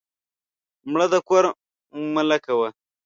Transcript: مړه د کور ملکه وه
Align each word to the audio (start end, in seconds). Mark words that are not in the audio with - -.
مړه 0.91 1.07
د 1.13 1.15
کور 1.27 1.43
ملکه 2.13 2.53
وه 2.59 2.69